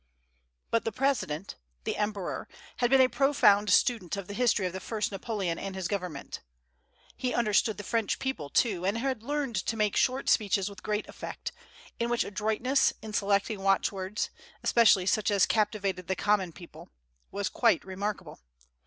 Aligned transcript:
But 0.71 0.83
the 0.83 0.91
President 0.91 1.57
the 1.83 1.95
Emperor 1.95 2.47
had 2.77 2.89
been 2.89 3.01
a 3.01 3.07
profound 3.07 3.69
student 3.69 4.17
of 4.17 4.27
the 4.27 4.33
history 4.33 4.65
of 4.65 4.73
the 4.73 4.79
first 4.79 5.11
Napoleon 5.11 5.59
and 5.59 5.75
his 5.75 5.87
government. 5.87 6.39
He 7.15 7.35
understood 7.35 7.77
the 7.77 7.83
French 7.83 8.17
people, 8.17 8.49
too, 8.49 8.83
and 8.83 8.97
had 8.97 9.21
learned 9.21 9.57
to 9.57 9.77
make 9.77 9.95
short 9.95 10.27
speeches 10.27 10.69
with 10.71 10.81
great 10.81 11.07
effect, 11.07 11.51
in 11.99 12.09
which 12.09 12.23
adroitness 12.23 12.93
in 13.03 13.13
selecting 13.13 13.61
watchwords 13.61 14.31
especially 14.63 15.05
such 15.05 15.29
as 15.29 15.45
captivated 15.45 16.07
the 16.07 16.15
common 16.15 16.51
people 16.51 16.89
was 17.29 17.47
quite 17.47 17.85
remarkable. 17.85 18.39